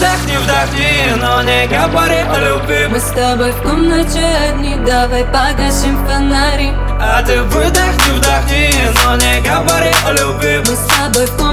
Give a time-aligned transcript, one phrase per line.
[0.00, 2.86] Ты выдохни, вдохни, но не говори о любви.
[2.88, 6.72] Мы с тобой в комнате одни, давай погасим фонари.
[6.98, 8.72] А ты выдохни, вдохни,
[9.04, 10.62] но не говори о любви.
[10.66, 11.49] Мы с тобой в комнате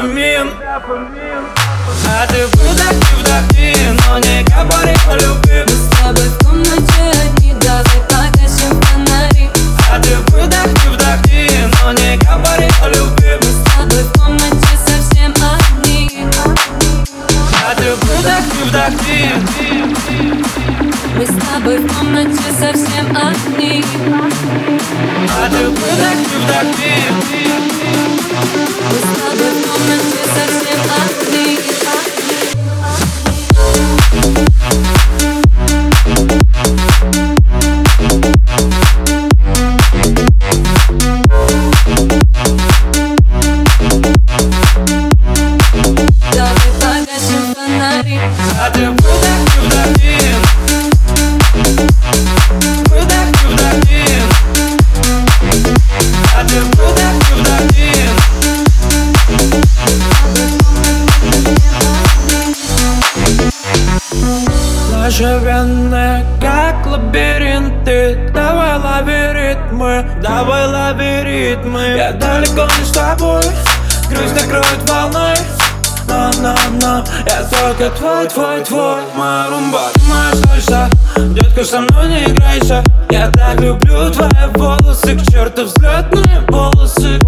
[0.00, 1.44] когда фомин
[2.06, 3.74] А ты выдохни, вдохни,
[4.06, 5.64] но не говори о любви.
[5.66, 9.46] Мы с тобой в комнате одни, давай погасим фонари.
[9.90, 11.48] А ты выдохни, вдохни,
[11.82, 13.32] но не говори о любви.
[13.42, 16.26] Мы с тобой в комнате совсем одни.
[17.66, 19.18] А ты выдохни, вдохни
[21.16, 23.84] Мы с тобой в комнате совсем одни.
[25.30, 26.94] А ты выдохни, вдохни
[28.90, 31.77] Мы с тобой в комнате совсем одни
[65.18, 71.94] Наши вены как лабиринты Давай лови ритмы, давай лови ритмы.
[71.96, 73.42] Я далеко не с тобой,
[74.08, 75.34] грусть накроет волной.
[76.06, 79.00] Но, но, но Я только твой, твой, твой.
[79.16, 82.84] Моя румба, ты моя сальса Детка, со мной не играйся.
[83.10, 87.18] Я так люблю твои волосы К черту взлетные полосы.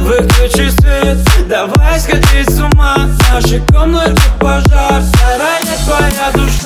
[0.00, 2.96] Выключи свет, давай сходить с ума.
[2.96, 5.00] В нашей комнате пожар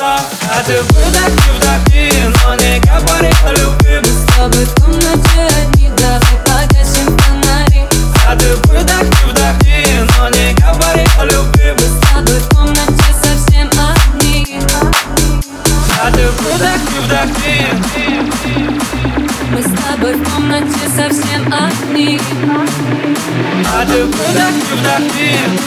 [0.04, 0.20] душа
[0.50, 2.10] А ты выдохни, вдохни
[2.44, 4.00] Но не говори о любви.
[4.02, 7.82] Мы с тобой в комнате одни, давай погасим фонари.
[8.26, 9.80] А ты выдохни, вдохни
[10.18, 11.72] Но не говори о любви.
[11.72, 14.60] Мы с тобой в комнате совсем одни.
[16.02, 17.56] А ты выдохни, вдохни.
[19.50, 22.20] Мы с тобой в комнате совсем одни.
[23.72, 25.64] А ты выдохни, вдохни